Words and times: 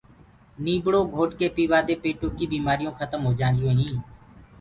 نيٚڀڙو 0.63 1.01
گھوٽ 1.15 1.29
ڪي 1.39 1.47
پيوآ 1.55 1.79
دي 1.87 1.95
پيٽو 2.03 2.27
ڪيٚ 2.37 2.49
بيمآريونٚ 2.53 2.97
کتم 2.99 3.19
هوجآنٚديونٚ 3.27 3.77
هينٚ 3.81 3.99